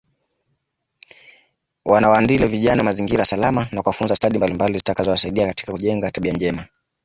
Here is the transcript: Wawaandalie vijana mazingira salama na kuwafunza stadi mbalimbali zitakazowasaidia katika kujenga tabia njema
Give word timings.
Wawaandalie 1.85 2.47
vijana 2.47 2.83
mazingira 2.83 3.25
salama 3.25 3.67
na 3.71 3.81
kuwafunza 3.83 4.15
stadi 4.15 4.37
mbalimbali 4.37 4.77
zitakazowasaidia 4.77 5.47
katika 5.47 5.71
kujenga 5.71 6.11
tabia 6.11 6.33
njema 6.33 6.65